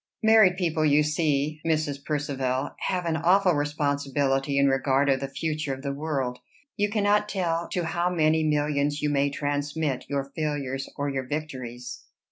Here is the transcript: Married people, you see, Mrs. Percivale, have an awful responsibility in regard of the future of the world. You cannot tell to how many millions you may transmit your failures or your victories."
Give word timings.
Married 0.23 0.57
people, 0.57 0.83
you 0.83 1.03
see, 1.03 1.61
Mrs. 1.63 2.03
Percivale, 2.03 2.71
have 2.87 3.05
an 3.05 3.15
awful 3.17 3.53
responsibility 3.53 4.57
in 4.57 4.67
regard 4.67 5.09
of 5.11 5.19
the 5.19 5.27
future 5.27 5.75
of 5.75 5.83
the 5.83 5.93
world. 5.93 6.39
You 6.75 6.89
cannot 6.89 7.29
tell 7.29 7.69
to 7.69 7.83
how 7.85 8.09
many 8.09 8.43
millions 8.43 9.03
you 9.03 9.11
may 9.11 9.29
transmit 9.29 10.09
your 10.09 10.31
failures 10.35 10.89
or 10.97 11.11
your 11.11 11.27
victories." 11.27 12.01